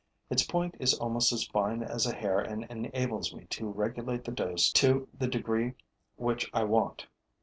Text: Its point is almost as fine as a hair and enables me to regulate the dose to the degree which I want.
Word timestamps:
Its 0.31 0.41
point 0.43 0.73
is 0.79 0.95
almost 0.95 1.31
as 1.31 1.45
fine 1.45 1.83
as 1.83 2.07
a 2.07 2.11
hair 2.15 2.39
and 2.39 2.63
enables 2.71 3.35
me 3.35 3.45
to 3.51 3.67
regulate 3.69 4.23
the 4.23 4.31
dose 4.31 4.71
to 4.71 5.07
the 5.13 5.27
degree 5.27 5.73
which 6.15 6.49
I 6.55 6.63
want. 6.63 7.05